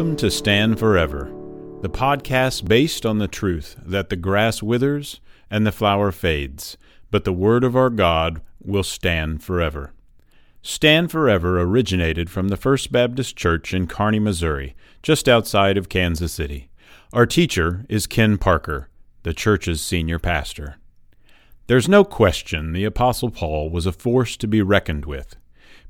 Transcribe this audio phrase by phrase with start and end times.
[0.00, 1.30] Welcome to Stand Forever,
[1.82, 6.78] the podcast based on the truth that the grass withers and the flower fades,
[7.10, 9.92] but the Word of our God will stand forever.
[10.62, 16.32] Stand Forever originated from the First Baptist Church in Kearney, Missouri, just outside of Kansas
[16.32, 16.70] City.
[17.12, 18.88] Our teacher is Ken Parker,
[19.22, 20.76] the church's senior pastor.
[21.66, 25.36] There's no question the Apostle Paul was a force to be reckoned with.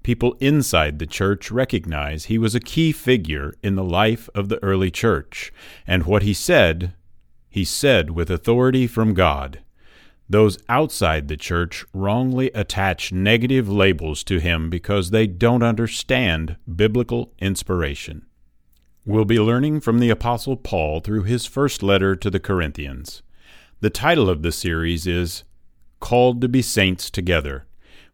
[0.02, 4.62] People inside the church recognize he was a key figure in the life of the
[4.62, 5.52] early church,
[5.86, 6.94] and what he said,
[7.50, 9.60] he said with authority from God.
[10.28, 17.34] Those outside the church wrongly attach negative labels to him because they don't understand biblical
[17.40, 18.24] inspiration.
[19.04, 23.22] We'll be learning from the Apostle Paul through his first letter to the Corinthians.
[23.80, 25.42] The title of the series is
[25.98, 27.66] Called to be Saints Together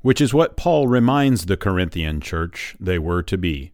[0.06, 3.72] which is what Paul reminds the Corinthian church they were to be.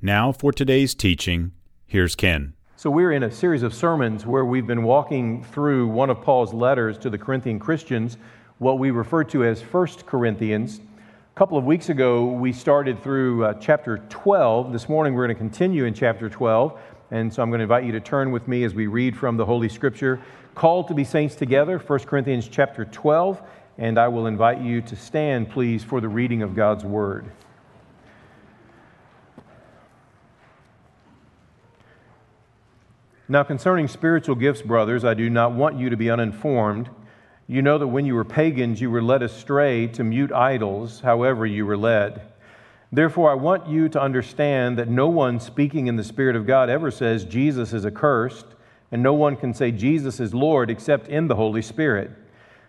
[0.00, 1.52] Now, for today's teaching,
[1.86, 2.54] here's Ken.
[2.76, 6.54] So, we're in a series of sermons where we've been walking through one of Paul's
[6.54, 8.16] letters to the Corinthian Christians,
[8.56, 10.80] what we refer to as First Corinthians.
[11.36, 14.72] A couple of weeks ago, we started through uh, chapter 12.
[14.72, 16.80] This morning, we're going to continue in chapter 12.
[17.10, 19.36] And so, I'm going to invite you to turn with me as we read from
[19.36, 20.18] the Holy Scripture.
[20.54, 23.42] Called to be saints together, 1 Corinthians chapter 12
[23.78, 27.30] and I will invite you to stand, please, for the reading of God's Word.
[33.28, 36.88] Now, concerning spiritual gifts, brothers, I do not want you to be uninformed.
[37.46, 41.46] You know that when you were pagans, you were led astray to mute idols, however,
[41.46, 42.22] you were led.
[42.90, 46.70] Therefore, I want you to understand that no one speaking in the Spirit of God
[46.70, 48.46] ever says Jesus is accursed,
[48.90, 52.10] and no one can say Jesus is Lord except in the Holy Spirit.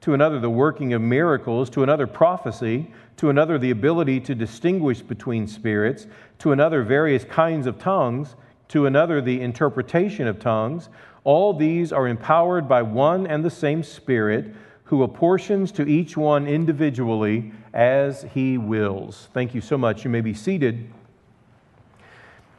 [0.00, 5.00] to another the working of miracles, to another prophecy, to another the ability to distinguish
[5.00, 6.06] between spirits,
[6.38, 8.34] to another various kinds of tongues,
[8.68, 10.88] to another the interpretation of tongues.
[11.24, 16.46] All these are empowered by one and the same Spirit, who apportions to each one
[16.46, 19.28] individually as he wills.
[19.32, 20.04] Thank you so much.
[20.04, 20.90] You may be seated.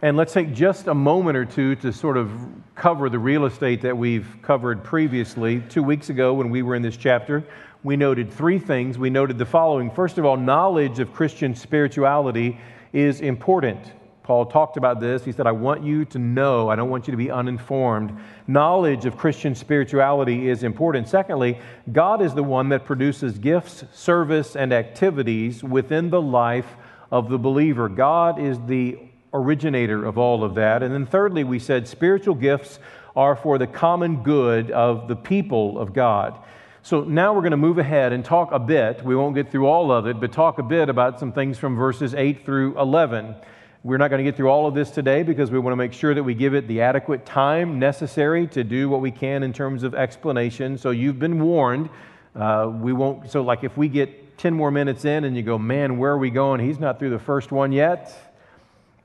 [0.04, 2.32] And let's take just a moment or two to sort of
[2.74, 5.62] cover the real estate that we've covered previously.
[5.70, 7.44] Two weeks ago, when we were in this chapter,
[7.84, 8.98] we noted three things.
[8.98, 12.60] We noted the following First of all, knowledge of Christian spirituality
[12.94, 13.92] is important.
[14.24, 15.24] Paul talked about this.
[15.24, 18.18] He said, I want you to know, I don't want you to be uninformed.
[18.48, 21.10] Knowledge of Christian spirituality is important.
[21.10, 21.60] Secondly,
[21.92, 26.76] God is the one that produces gifts, service, and activities within the life
[27.12, 27.88] of the believer.
[27.88, 28.98] God is the
[29.34, 30.84] originator of all of that.
[30.84, 32.80] And then, thirdly, we said spiritual gifts
[33.16, 36.38] are for the common good of the people of God.
[36.84, 39.04] So now we're going to move ahead and talk a bit.
[39.04, 41.76] We won't get through all of it, but talk a bit about some things from
[41.76, 43.36] verses 8 through 11.
[43.84, 45.94] We're not going to get through all of this today because we want to make
[45.94, 49.54] sure that we give it the adequate time necessary to do what we can in
[49.54, 50.78] terms of explanation.
[50.78, 51.90] So you've been warned.
[52.36, 55.58] Uh, we won't, so like if we get 10 more minutes in and you go,
[55.58, 56.62] man, where are we going?
[56.62, 58.31] He's not through the first one yet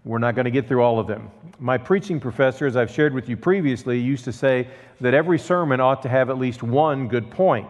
[0.06, 1.28] we're not going to get through all of them.
[1.58, 4.68] My preaching professor, as I've shared with you previously, used to say
[5.00, 7.68] that every sermon ought to have at least one good point.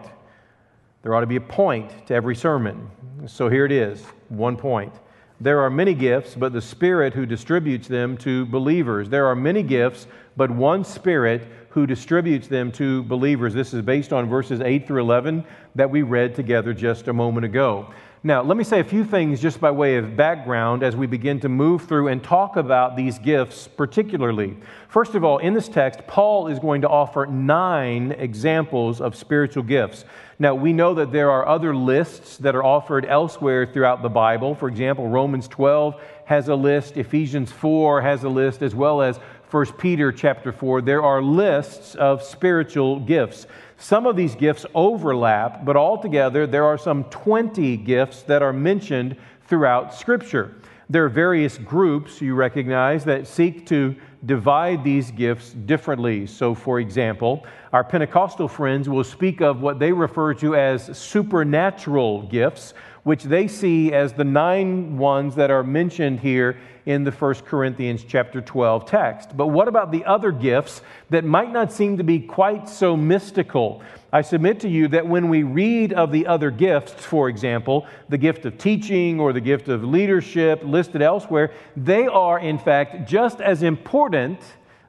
[1.01, 2.91] There ought to be a point to every sermon.
[3.25, 4.93] So here it is one point.
[5.41, 9.09] There are many gifts, but the Spirit who distributes them to believers.
[9.09, 10.05] There are many gifts,
[10.35, 13.55] but one Spirit who distributes them to believers.
[13.55, 15.43] This is based on verses 8 through 11
[15.73, 17.91] that we read together just a moment ago.
[18.23, 21.39] Now, let me say a few things just by way of background as we begin
[21.41, 24.57] to move through and talk about these gifts particularly.
[24.89, 29.61] First of all, in this text, Paul is going to offer nine examples of spiritual
[29.61, 30.03] gifts.
[30.39, 34.55] Now, we know that there are other lists that are offered elsewhere throughout the Bible.
[34.55, 39.19] For example, Romans 12 has a list, Ephesians 4 has a list, as well as
[39.49, 40.81] 1 Peter chapter 4.
[40.81, 43.47] There are lists of spiritual gifts.
[43.77, 49.15] Some of these gifts overlap, but altogether there are some 20 gifts that are mentioned
[49.47, 50.55] throughout Scripture.
[50.89, 53.95] There are various groups you recognize that seek to
[54.25, 56.25] divide these gifts differently.
[56.25, 62.23] So, for example, our Pentecostal friends will speak of what they refer to as supernatural
[62.23, 62.73] gifts,
[63.07, 68.03] which they see as the nine ones that are mentioned here in the 1 Corinthians
[68.03, 69.37] chapter 12 text.
[69.37, 73.81] But what about the other gifts that might not seem to be quite so mystical?
[74.11, 78.17] I submit to you that when we read of the other gifts, for example, the
[78.17, 83.39] gift of teaching or the gift of leadership listed elsewhere, they are in fact just
[83.39, 84.41] as important.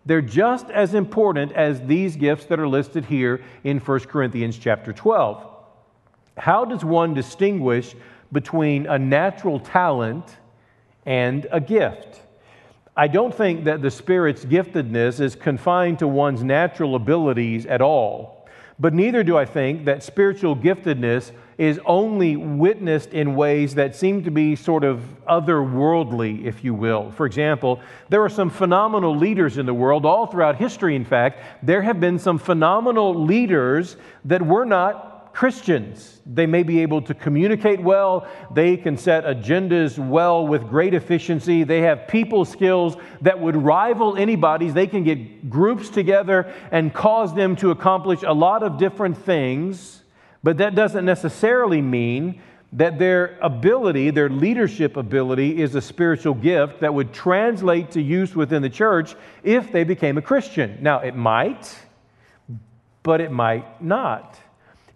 [0.06, 4.93] They're just as important as these gifts that are listed here in 1 Corinthians chapter
[4.93, 5.58] 12.
[6.38, 7.94] How does one distinguish
[8.32, 10.37] between a natural talent
[11.06, 12.23] and a gift?
[12.96, 18.49] I don't think that the Spirit's giftedness is confined to one's natural abilities at all.
[18.81, 24.23] But neither do I think that spiritual giftedness is only witnessed in ways that seem
[24.23, 27.11] to be sort of otherworldly, if you will.
[27.11, 31.40] For example, there are some phenomenal leaders in the world, all throughout history, in fact.
[31.64, 36.20] There have been some phenomenal leaders that were not Christians.
[36.26, 41.62] They may be able to communicate well, they can set agendas well with great efficiency,
[41.62, 44.75] they have people skills that would rival anybody's.
[44.75, 50.02] They can get groups together and cause them to accomplish a lot of different things,
[50.43, 52.43] but that doesn't necessarily mean
[52.73, 58.35] that their ability, their leadership ability, is a spiritual gift that would translate to use
[58.35, 59.14] within the church
[59.44, 60.79] if they became a Christian.
[60.81, 61.79] Now, it might,
[63.05, 64.37] but it might not.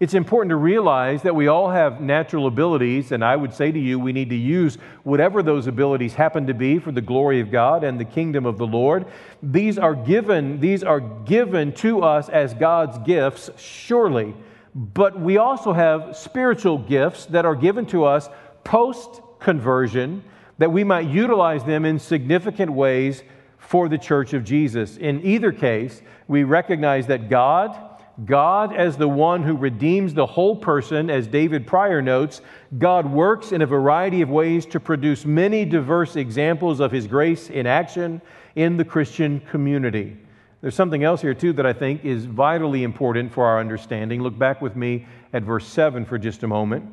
[0.03, 3.79] It's important to realize that we all have natural abilities, and I would say to
[3.79, 7.49] you, we need to use whatever those abilities happen to be for the glory of
[7.49, 9.05] God and the kingdom of the Lord.
[9.41, 14.35] These are given, these are given to us as God's gifts, surely.
[14.75, 18.27] But we also have spiritual gifts that are given to us
[18.65, 20.21] post conversion
[20.57, 23.23] that we might utilize them in significant ways
[23.57, 24.97] for the church of Jesus.
[24.97, 27.92] In either case, we recognize that God
[28.25, 32.41] God, as the one who redeems the whole person, as David Prior notes,
[32.77, 37.49] God works in a variety of ways to produce many diverse examples of his grace
[37.49, 38.21] in action
[38.55, 40.15] in the Christian community.
[40.61, 44.21] There's something else here, too, that I think is vitally important for our understanding.
[44.21, 46.85] Look back with me at verse 7 for just a moment.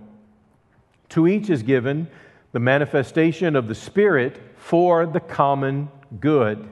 [1.10, 2.08] To each is given
[2.52, 6.68] the manifestation of the Spirit for the common good.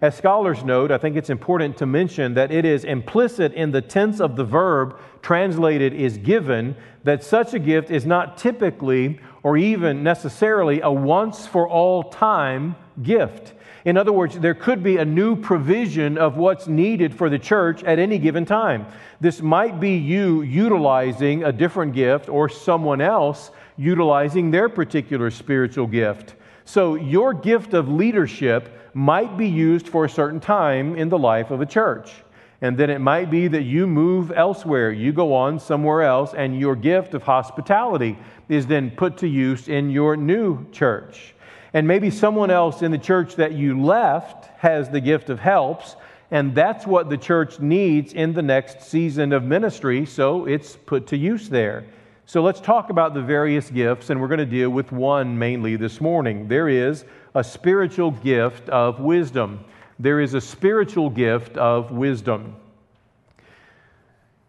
[0.00, 3.82] As scholars note, I think it's important to mention that it is implicit in the
[3.82, 9.56] tense of the verb translated is given that such a gift is not typically or
[9.56, 13.54] even necessarily a once for all time gift.
[13.84, 17.82] In other words, there could be a new provision of what's needed for the church
[17.82, 18.86] at any given time.
[19.20, 25.88] This might be you utilizing a different gift or someone else utilizing their particular spiritual
[25.88, 26.34] gift.
[26.64, 31.52] So, your gift of leadership might be used for a certain time in the life
[31.52, 32.10] of a church.
[32.60, 36.58] And then it might be that you move elsewhere, you go on somewhere else, and
[36.58, 38.18] your gift of hospitality
[38.48, 41.36] is then put to use in your new church.
[41.72, 45.94] And maybe someone else in the church that you left has the gift of helps,
[46.32, 51.06] and that's what the church needs in the next season of ministry, so it's put
[51.06, 51.84] to use there.
[52.26, 55.76] So let's talk about the various gifts, and we're going to deal with one mainly
[55.76, 56.48] this morning.
[56.48, 59.64] There is a spiritual gift of wisdom.
[59.98, 62.56] There is a spiritual gift of wisdom.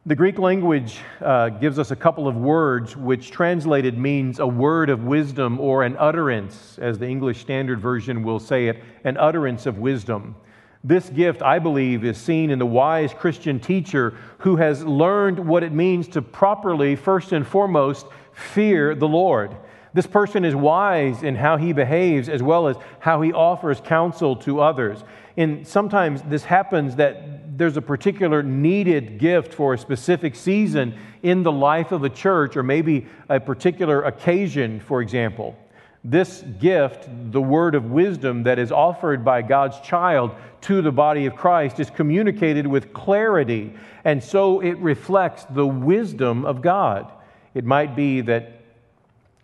[0.06, 4.90] The Greek language uh, gives us a couple of words which translated means a word
[4.90, 9.66] of wisdom or an utterance, as the English Standard Version will say it, an utterance
[9.66, 10.36] of wisdom.
[10.84, 15.64] This gift, I believe, is seen in the wise Christian teacher who has learned what
[15.64, 19.56] it means to properly, first and foremost, fear the Lord.
[19.94, 24.36] This person is wise in how he behaves as well as how he offers counsel
[24.38, 25.04] to others.
[25.36, 31.44] And sometimes this happens that there's a particular needed gift for a specific season in
[31.44, 35.58] the life of a church or maybe a particular occasion, for example.
[36.04, 40.32] This gift, the word of wisdom that is offered by God's child
[40.62, 43.74] to the body of Christ, is communicated with clarity,
[44.06, 47.12] and so it reflects the wisdom of God.
[47.54, 48.59] It might be that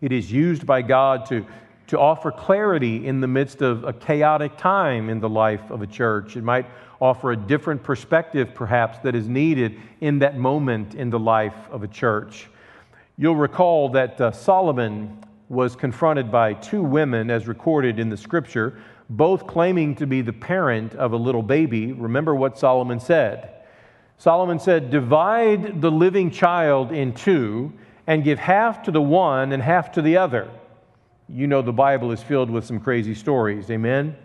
[0.02, 1.46] it is used by God to,
[1.88, 5.88] to offer clarity in the midst of a chaotic time in the life of a
[5.88, 6.36] church.
[6.36, 6.66] It might
[7.00, 11.84] offer a different perspective, perhaps, that is needed in that moment in the life of
[11.84, 12.48] a church.
[13.18, 18.78] You'll recall that uh, Solomon was confronted by two women, as recorded in the scripture,
[19.10, 21.94] both claiming to be the parent of a little baby.
[21.94, 23.52] Remember what Solomon said.
[24.18, 27.72] Solomon said, Divide the living child in two
[28.08, 30.50] and give half to the one and half to the other.
[31.28, 34.16] You know the Bible is filled with some crazy stories, amen?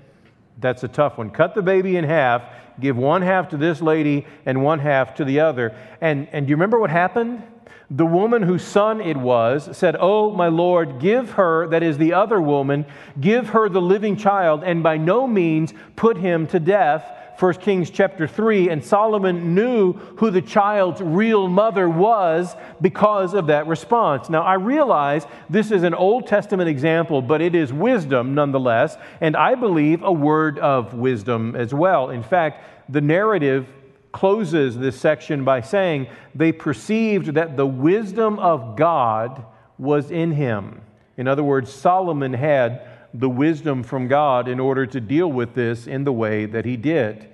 [0.59, 1.31] That's a tough one.
[1.31, 2.43] Cut the baby in half,
[2.79, 5.75] give one half to this lady and one half to the other.
[6.01, 7.43] And, and do you remember what happened?
[7.91, 12.13] The woman whose son it was said, Oh, my Lord, give her, that is the
[12.13, 12.85] other woman,
[13.21, 17.11] give her the living child, and by no means put him to death
[17.41, 23.47] 1 Kings chapter 3, and Solomon knew who the child's real mother was because of
[23.47, 24.29] that response.
[24.29, 29.39] Now, I realize this is an Old Testament example, but it is wisdom nonetheless, and
[29.39, 32.11] I believe a word of wisdom as well.
[32.11, 33.67] In fact, the narrative
[34.13, 39.47] closes this section by saying they perceived that the wisdom of God
[39.79, 40.83] was in him.
[41.17, 45.87] In other words, Solomon had the wisdom from God in order to deal with this
[45.87, 47.30] in the way that he did.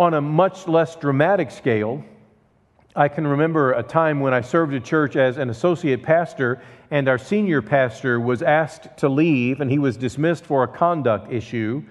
[0.00, 2.02] On a much less dramatic scale,
[2.96, 7.06] I can remember a time when I served a church as an associate pastor, and
[7.06, 11.82] our senior pastor was asked to leave, and he was dismissed for a conduct issue.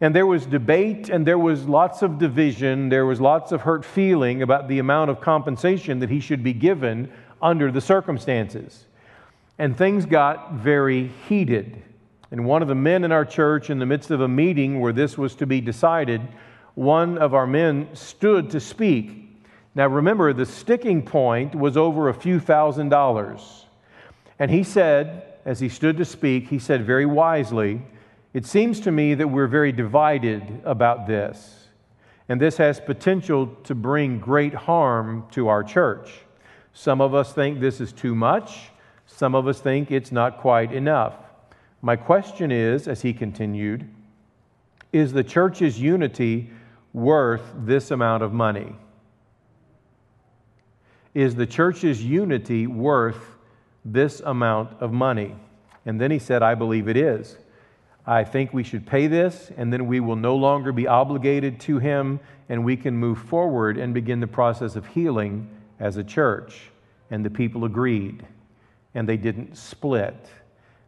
[0.00, 3.84] And there was debate, and there was lots of division, there was lots of hurt
[3.84, 7.10] feeling about the amount of compensation that he should be given
[7.42, 8.84] under the circumstances.
[9.58, 11.82] And things got very heated.
[12.30, 14.92] And one of the men in our church, in the midst of a meeting where
[14.92, 16.20] this was to be decided,
[16.76, 19.40] one of our men stood to speak.
[19.74, 23.64] Now remember, the sticking point was over a few thousand dollars.
[24.38, 27.80] And he said, as he stood to speak, he said very wisely,
[28.34, 31.68] It seems to me that we're very divided about this.
[32.28, 36.12] And this has potential to bring great harm to our church.
[36.74, 38.70] Some of us think this is too much,
[39.06, 41.14] some of us think it's not quite enough.
[41.80, 43.88] My question is, as he continued,
[44.92, 46.50] is the church's unity
[46.96, 48.74] worth this amount of money?
[51.12, 53.36] Is the church's unity worth
[53.84, 55.36] this amount of money?
[55.84, 57.36] And then he said, I believe it is.
[58.06, 61.78] I think we should pay this, and then we will no longer be obligated to
[61.78, 66.70] him, and we can move forward and begin the process of healing as a church.
[67.10, 68.26] And the people agreed,
[68.94, 70.30] and they didn't split.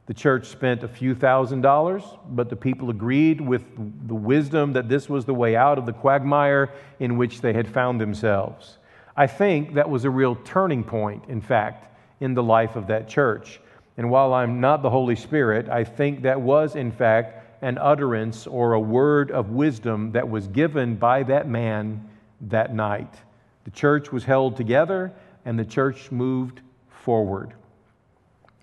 [0.08, 3.62] The church spent a few thousand dollars, but the people agreed with
[4.08, 7.68] the wisdom that this was the way out of the quagmire in which they had
[7.68, 8.78] found themselves.
[9.18, 13.06] I think that was a real turning point, in fact, in the life of that
[13.06, 13.60] church.
[13.98, 18.46] And while I'm not the Holy Spirit, I think that was, in fact, an utterance
[18.46, 22.08] or a word of wisdom that was given by that man
[22.40, 23.12] that night.
[23.64, 25.12] The church was held together
[25.44, 27.52] and the church moved forward.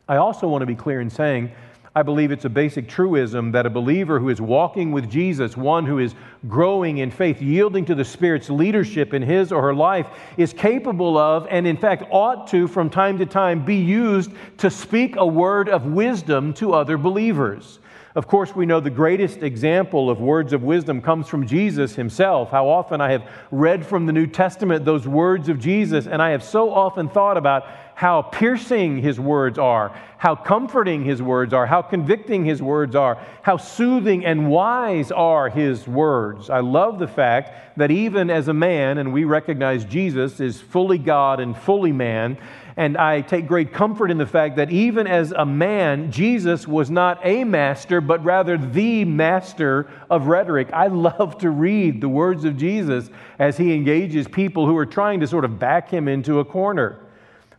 [0.07, 1.51] I also want to be clear in saying,
[1.97, 5.85] I believe it's a basic truism that a believer who is walking with Jesus, one
[5.85, 6.13] who is
[6.47, 11.17] growing in faith, yielding to the Spirit's leadership in his or her life, is capable
[11.17, 15.25] of, and in fact ought to, from time to time, be used to speak a
[15.25, 17.79] word of wisdom to other believers.
[18.15, 22.49] Of course, we know the greatest example of words of wisdom comes from Jesus himself.
[22.49, 26.29] How often I have read from the New Testament those words of Jesus, and I
[26.29, 31.65] have so often thought about how piercing his words are, how comforting his words are,
[31.65, 36.49] how convicting his words are, how soothing and wise are his words.
[36.49, 40.97] I love the fact that even as a man, and we recognize Jesus is fully
[40.97, 42.37] God and fully man,
[42.77, 46.91] and I take great comfort in the fact that even as a man, Jesus was
[46.91, 50.69] not a master, but rather the master of rhetoric.
[50.73, 55.21] I love to read the words of Jesus as he engages people who are trying
[55.21, 56.99] to sort of back him into a corner.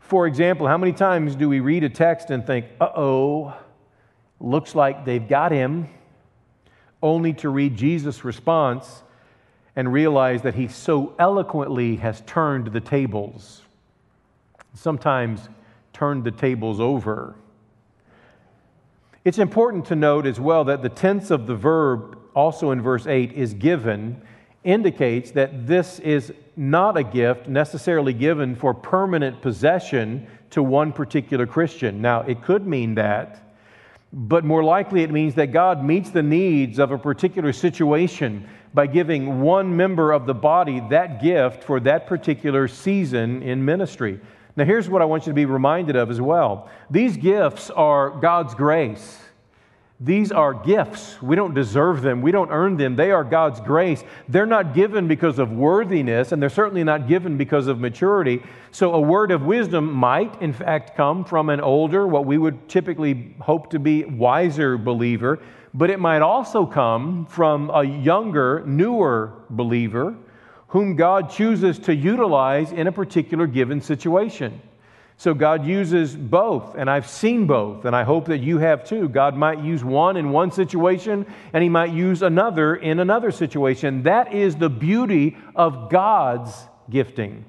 [0.00, 3.56] For example, how many times do we read a text and think, uh oh,
[4.38, 5.88] looks like they've got him,
[7.02, 9.02] only to read Jesus' response
[9.75, 13.62] and realize that he so eloquently has turned the tables?
[14.76, 15.49] Sometimes
[15.92, 17.35] turned the tables over.
[19.25, 23.06] It's important to note as well that the tense of the verb, also in verse
[23.06, 24.23] 8, is given,
[24.62, 31.47] indicates that this is not a gift necessarily given for permanent possession to one particular
[31.47, 32.00] Christian.
[32.00, 33.52] Now, it could mean that,
[34.12, 38.87] but more likely it means that God meets the needs of a particular situation by
[38.87, 44.21] giving one member of the body that gift for that particular season in ministry.
[44.57, 48.11] Now, here's what I want you to be reminded of as well these gifts are
[48.11, 49.21] God's grace.
[49.99, 51.23] These are gifts.
[51.23, 52.21] We don't deserve them.
[52.21, 52.97] We don't earn them.
[52.97, 54.05] They are God's grace.
[54.29, 58.43] They're not given because of worthiness, and they're certainly not given because of maturity.
[58.73, 62.69] So, a word of wisdom might, in fact, come from an older, what we would
[62.69, 65.39] typically hope to be wiser believer,
[65.73, 70.15] but it might also come from a younger, newer believer
[70.76, 74.61] whom God chooses to utilize in a particular given situation.
[75.16, 79.09] So God uses both, and I've seen both, and I hope that you have too.
[79.09, 84.02] God might use one in one situation, and He might use another in another situation.
[84.02, 86.52] That is the beauty of God's
[86.90, 87.47] gifting.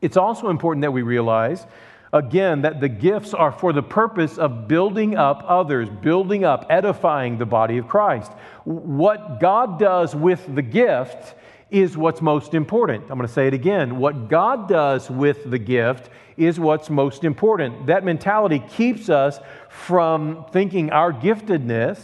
[0.00, 1.66] It's also important that we realize,
[2.12, 7.38] again, that the gifts are for the purpose of building up others, building up, edifying
[7.38, 8.30] the body of Christ.
[8.62, 11.34] What God does with the gift
[11.70, 13.02] is what's most important.
[13.10, 13.98] I'm going to say it again.
[13.98, 17.86] What God does with the gift is what's most important.
[17.86, 22.00] That mentality keeps us from thinking our giftedness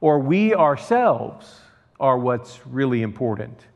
[0.00, 1.60] or we ourselves
[2.00, 3.66] are what's really important.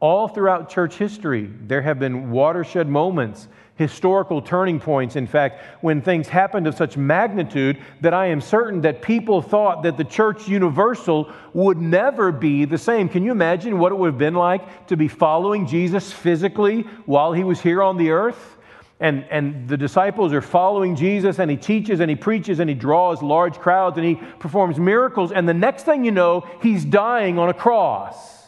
[0.00, 6.00] All throughout church history, there have been watershed moments historical turning points, in fact, when
[6.00, 10.48] things happened of such magnitude that I am certain that people thought that the church
[10.48, 13.08] universal would never be the same.
[13.08, 17.32] Can you imagine what it would have been like to be following Jesus physically while
[17.34, 18.56] he was here on the earth?
[18.98, 22.74] And, and the disciples are following Jesus, and he teaches and he preaches and he
[22.74, 25.32] draws large crowds and he performs miracles.
[25.32, 28.42] And the next thing you know, he's dying on a cross.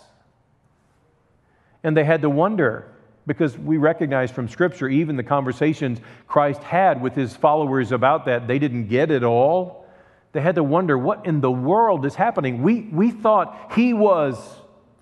[1.84, 2.90] And they had to wonder
[3.28, 8.48] because we recognize from Scripture, even the conversations Christ had with his followers about that,
[8.48, 9.86] they didn't get it all.
[10.32, 12.62] They had to wonder what in the world is happening.
[12.62, 14.36] We, we thought he was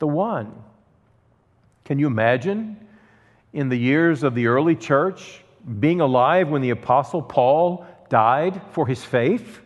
[0.00, 0.52] the one.
[1.84, 2.76] Can you imagine
[3.52, 5.44] in the years of the early church
[5.78, 9.60] being alive when the Apostle Paul died for his faith?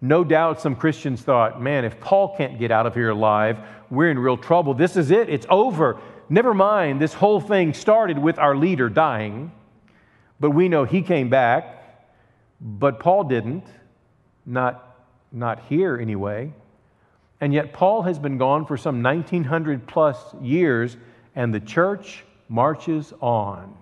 [0.00, 3.58] No doubt some Christians thought, man, if Paul can't get out of here alive,
[3.90, 4.74] we're in real trouble.
[4.74, 6.00] This is it, it's over.
[6.28, 9.52] Never mind, this whole thing started with our leader dying,
[10.40, 12.08] but we know he came back,
[12.60, 13.64] but Paul didn't,
[14.44, 14.96] not,
[15.30, 16.52] not here anyway.
[17.40, 20.96] And yet, Paul has been gone for some 1900 plus years,
[21.36, 23.76] and the church marches on.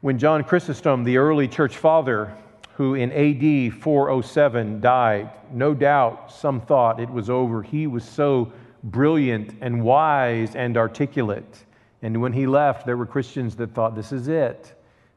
[0.00, 2.36] When John Chrysostom, the early church father,
[2.74, 7.62] who in AD 407 died, no doubt some thought it was over.
[7.62, 8.52] He was so
[8.84, 11.64] brilliant and wise and articulate.
[12.02, 14.74] And when he left, there were Christians that thought, this is it.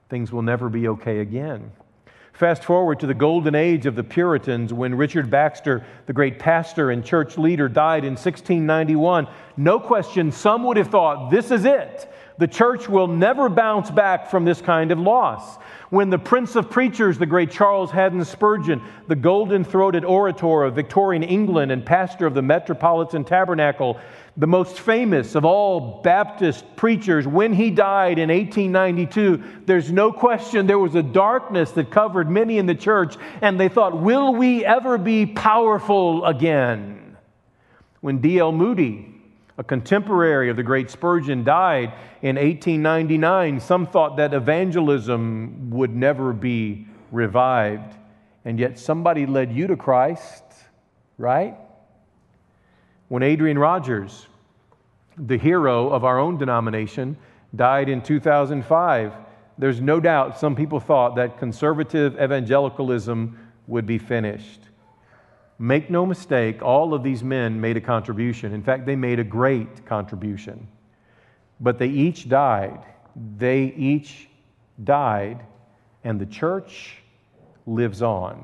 [0.10, 1.72] Things will never be okay again.
[2.34, 6.92] Fast forward to the golden age of the Puritans when Richard Baxter, the great pastor
[6.92, 9.28] and church leader, died in 1691.
[9.56, 12.12] No question, some would have thought, this is it.
[12.38, 15.58] The church will never bounce back from this kind of loss.
[15.90, 20.76] When the prince of preachers, the great Charles Haddon Spurgeon, the golden throated orator of
[20.76, 23.98] Victorian England and pastor of the Metropolitan Tabernacle,
[24.36, 30.68] the most famous of all Baptist preachers, when he died in 1892, there's no question
[30.68, 34.66] there was a darkness that covered many in the church, and they thought, Will we
[34.66, 37.16] ever be powerful again?
[38.02, 38.52] When D.L.
[38.52, 39.15] Moody,
[39.58, 43.60] a contemporary of the great Spurgeon, died in 1899.
[43.60, 47.96] Some thought that evangelism would never be revived.
[48.44, 50.44] And yet somebody led you to Christ,
[51.18, 51.56] right?
[53.08, 54.28] When Adrian Rogers,
[55.18, 57.18] the hero of our own denomination,
[57.56, 59.14] died in 2005,
[59.58, 63.38] there's no doubt some people thought that conservative evangelicalism
[63.68, 64.60] would be finished.
[65.58, 68.54] Make no mistake, all of these men made a contribution.
[68.54, 70.68] In fact, they made a great contribution.
[71.60, 72.84] But they each died.
[73.38, 74.28] They each
[74.84, 75.46] died,
[76.04, 76.98] and the church
[77.66, 78.44] lives on.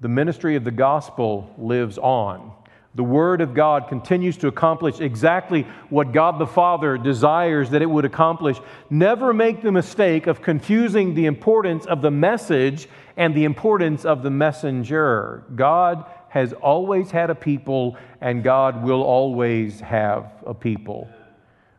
[0.00, 2.52] The ministry of the gospel lives on.
[2.96, 7.90] The Word of God continues to accomplish exactly what God the Father desires that it
[7.90, 8.60] would accomplish.
[8.88, 14.22] Never make the mistake of confusing the importance of the message and the importance of
[14.22, 15.42] the messenger.
[15.56, 21.08] God has always had a people, and God will always have a people.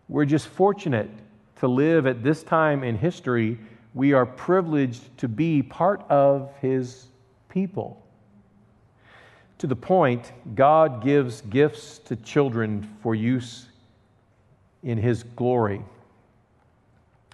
[0.10, 1.10] We're just fortunate
[1.58, 3.58] to live at this time in history.
[3.94, 7.08] We are privileged to be part of His
[7.48, 8.05] people
[9.66, 13.66] to the point God gives gifts to children for use
[14.84, 15.82] in His glory.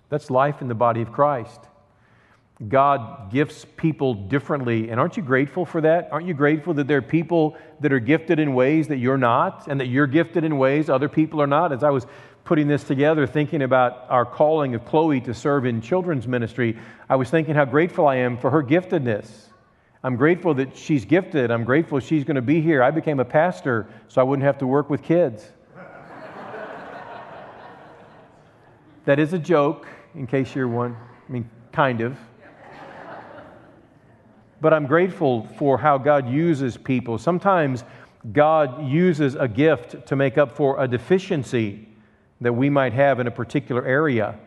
[0.08, 1.60] That's life in the body of Christ.
[2.66, 4.90] God gifts people differently.
[4.90, 6.08] And aren't you grateful for that?
[6.14, 9.68] Aren't you grateful that there are people that are gifted in ways that you're not,
[9.68, 11.74] and that you're gifted in ways other people are not?
[11.74, 12.06] As I was
[12.46, 16.78] putting this together, thinking about our calling of Chloe to serve in children's ministry,
[17.10, 19.51] I was thinking how grateful I am for her giftedness.
[20.04, 21.52] I'm grateful that she's gifted.
[21.52, 22.82] I'm grateful she's going to be here.
[22.82, 25.52] I became a pastor so I wouldn't have to work with kids.
[29.06, 30.98] that is a joke, in case you're one.
[31.30, 32.18] I mean, kind of.
[34.60, 37.18] But I'm grateful for how God uses people.
[37.18, 37.84] Sometimes
[38.32, 41.88] God uses a gift to make up for a deficiency
[42.42, 44.38] that we might have in a particular area.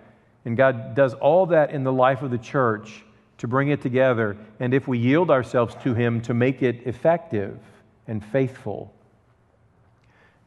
[0.44, 3.04] And God does all that in the life of the church
[3.38, 7.58] to bring it together, and if we yield ourselves to Him, to make it effective
[8.06, 8.92] and faithful.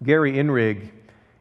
[0.04, 0.90] Gary Inrig,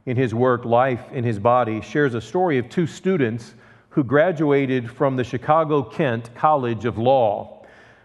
[0.07, 3.55] in his work Life in His Body, shares a story of two students
[3.91, 7.65] who graduated from the Chicago Kent College of Law.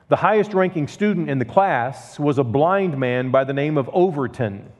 [0.09, 3.89] The highest ranking student in the class was a blind man by the name of
[3.93, 4.71] Overton.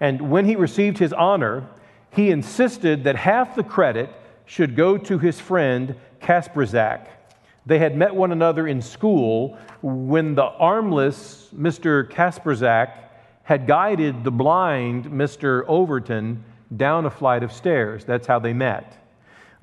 [0.00, 1.66] And when he received his honor,
[2.10, 4.10] he insisted that half the credit
[4.46, 7.06] should go to his friend Kasperzak.
[7.66, 12.08] They had met one another in school when the armless Mr.
[12.10, 12.90] Kasperzak
[13.42, 15.64] had guided the blind Mr.
[15.66, 16.44] Overton
[16.76, 18.04] down a flight of stairs.
[18.04, 18.96] That's how they met.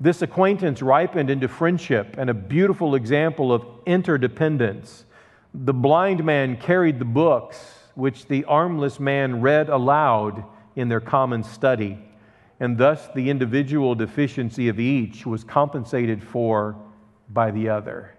[0.00, 5.04] This acquaintance ripened into friendship and a beautiful example of interdependence.
[5.52, 10.44] The blind man carried the books which the armless man read aloud
[10.76, 11.98] in their common study,
[12.60, 16.76] and thus the individual deficiency of each was compensated for
[17.30, 18.14] by the other.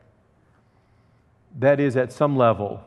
[1.58, 2.82] That is, at some level,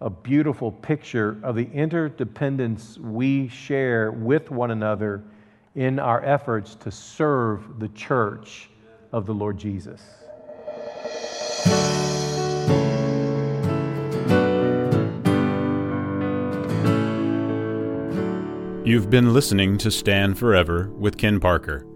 [0.00, 5.22] a beautiful picture of the interdependence we share with one another
[5.74, 8.70] in our efforts to serve the church
[9.12, 10.02] of the Lord Jesus.
[18.82, 21.86] You've been listening to Stand Forever with Ken Parker.